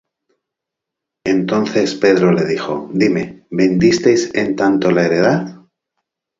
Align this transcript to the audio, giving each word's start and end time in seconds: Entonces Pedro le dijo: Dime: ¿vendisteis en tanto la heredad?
Entonces 1.25 1.93
Pedro 1.93 2.31
le 2.31 2.43
dijo: 2.45 2.89
Dime: 2.91 3.45
¿vendisteis 3.51 4.31
en 4.33 4.55
tanto 4.55 4.89
la 4.89 5.05
heredad? 5.05 5.61